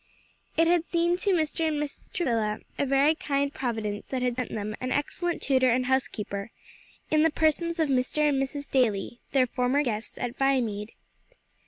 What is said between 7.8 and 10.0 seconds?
Mr. and Mrs. Daly, their former